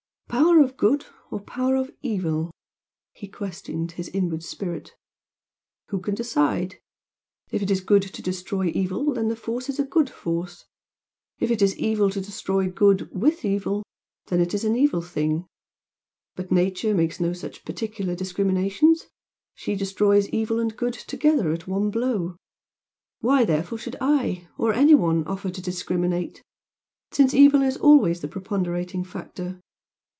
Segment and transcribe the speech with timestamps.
[0.27, 2.51] "Power of good or power of evil?"
[3.11, 4.95] he questioned his inward spirit
[5.89, 6.75] "Who can decide?
[7.49, 10.63] If it is good to destroy evil then the force is a good force
[11.39, 13.83] if it is evil to destroy good WITH evil,
[14.27, 15.47] then it is an evil thing.
[16.35, 19.07] But Nature makes no such particular discriminations
[19.53, 22.37] she destroys evil and good together at one blow.
[23.19, 26.41] Why therefore should I or anyone offer to discriminate?
[27.11, 29.59] since evil is always the preponderating factor.